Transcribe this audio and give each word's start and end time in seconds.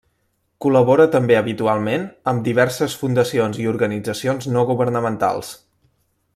Col·labora 0.65 1.03
també 1.15 1.37
habitualment 1.41 2.07
amb 2.33 2.43
diverses 2.49 2.97
fundacions 3.03 3.61
i 3.67 3.69
organitzacions 3.75 4.51
no 4.57 4.65
governamentals. 4.73 5.57